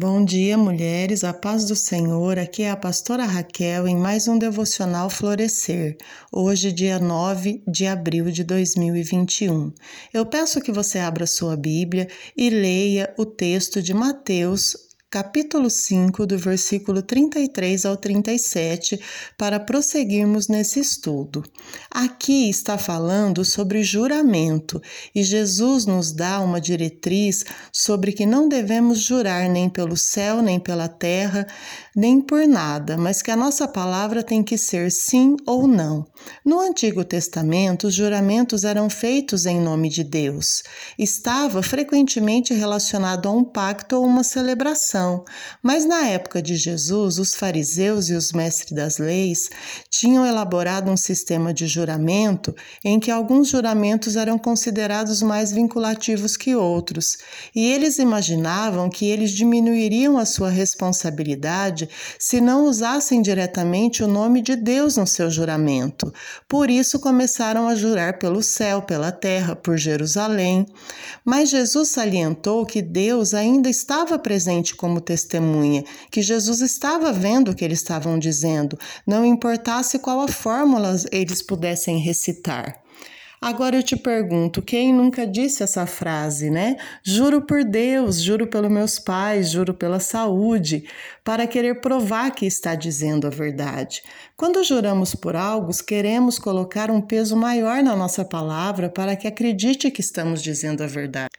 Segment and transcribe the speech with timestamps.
[0.00, 2.38] Bom dia, mulheres, a paz do Senhor.
[2.38, 5.96] Aqui é a pastora Raquel em mais um devocional Florescer,
[6.30, 9.72] hoje, dia 9 de abril de 2021.
[10.14, 12.06] Eu peço que você abra sua Bíblia
[12.36, 14.76] e leia o texto de Mateus,
[15.10, 19.00] capítulo 5, do versículo 33 ao 37,
[19.38, 21.42] para prosseguirmos nesse estudo.
[21.90, 24.82] Aqui está falando sobre juramento
[25.14, 27.42] e Jesus nos dá uma diretriz
[27.72, 31.46] sobre que não devemos jurar nem pelo céu, nem pela terra,
[31.96, 36.06] nem por nada, mas que a nossa palavra tem que ser sim ou não.
[36.44, 40.62] No Antigo Testamento, os juramentos eram feitos em nome de Deus.
[40.98, 44.97] Estava frequentemente relacionado a um pacto ou uma celebração
[45.62, 49.48] mas na época de Jesus, os fariseus e os mestres das leis
[49.90, 56.54] tinham elaborado um sistema de juramento em que alguns juramentos eram considerados mais vinculativos que
[56.54, 57.18] outros,
[57.54, 61.88] e eles imaginavam que eles diminuiriam a sua responsabilidade
[62.18, 66.12] se não usassem diretamente o nome de Deus no seu juramento.
[66.48, 70.66] Por isso começaram a jurar pelo céu, pela terra, por Jerusalém.
[71.24, 77.50] Mas Jesus salientou que Deus ainda estava presente com como testemunha, que Jesus estava vendo
[77.50, 82.82] o que eles estavam dizendo, não importasse qual a fórmula eles pudessem recitar.
[83.40, 86.76] Agora eu te pergunto, quem nunca disse essa frase, né?
[87.04, 90.88] Juro por Deus, juro pelos meus pais, juro pela saúde,
[91.22, 94.02] para querer provar que está dizendo a verdade.
[94.36, 99.90] Quando juramos por algo, queremos colocar um peso maior na nossa palavra para que acredite
[99.90, 101.30] que estamos dizendo a verdade.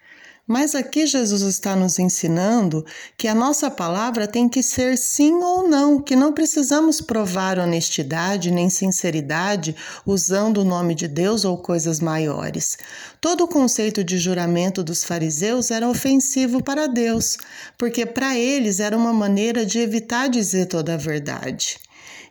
[0.51, 2.83] Mas aqui Jesus está nos ensinando
[3.15, 8.49] que a nossa palavra tem que ser sim ou não, que não precisamos provar honestidade
[8.49, 12.79] nem sinceridade usando o nome de Deus ou coisas maiores.
[13.21, 17.37] Todo o conceito de juramento dos fariseus era ofensivo para Deus,
[17.77, 21.77] porque para eles era uma maneira de evitar dizer toda a verdade.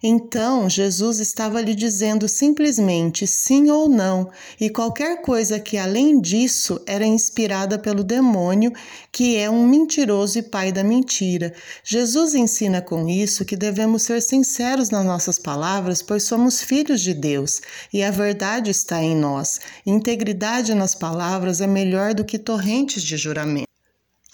[0.03, 6.81] Então, Jesus estava lhe dizendo simplesmente sim ou não, e qualquer coisa que além disso
[6.86, 8.73] era inspirada pelo demônio,
[9.11, 11.53] que é um mentiroso e pai da mentira.
[11.83, 17.14] Jesus ensina com isso que devemos ser sinceros nas nossas palavras, pois somos filhos de
[17.14, 17.61] Deus
[17.92, 19.61] e a verdade está em nós.
[19.85, 23.67] Integridade nas palavras é melhor do que torrentes de juramento.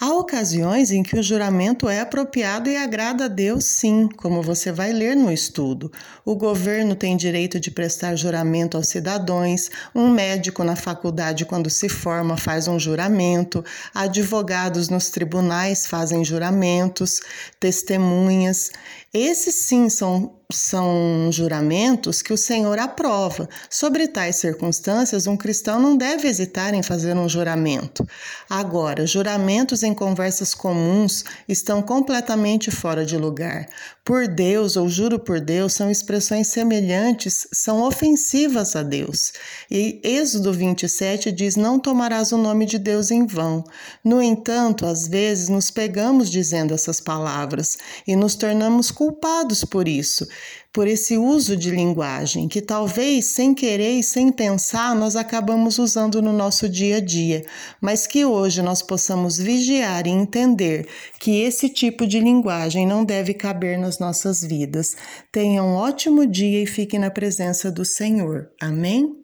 [0.01, 4.73] Há ocasiões em que o juramento é apropriado e agrada a Deus, sim, como você
[4.73, 5.91] vai ler no estudo.
[6.25, 11.89] O governo tem direito de prestar juramento aos cidadãos, um médico na faculdade, quando se
[11.89, 17.21] forma, faz um juramento, advogados nos tribunais fazem juramentos,
[17.61, 18.73] testemunhas.
[19.13, 23.49] Esses sim são, são juramentos que o Senhor aprova.
[23.71, 28.07] Sobre tais circunstâncias, um cristão não deve hesitar em fazer um juramento.
[28.49, 33.67] Agora, juramentos em conversas comuns estão completamente fora de lugar.
[34.05, 39.33] Por Deus ou juro por Deus são expressões semelhantes, são ofensivas a Deus.
[39.71, 43.65] E Êxodo 27 diz: Não tomarás o nome de Deus em vão.
[44.05, 50.29] No entanto, às vezes nos pegamos dizendo essas palavras e nos tornamos culpados por isso,
[50.73, 56.21] por esse uso de linguagem que talvez sem querer e sem pensar nós acabamos usando
[56.21, 57.45] no nosso dia a dia,
[57.81, 60.87] mas que hoje nós possamos vigiar e entender
[61.21, 64.97] que esse tipo de linguagem não deve caber nas nossas vidas.
[65.31, 68.51] Tenha um ótimo dia e fique na presença do Senhor.
[68.61, 69.24] Amém?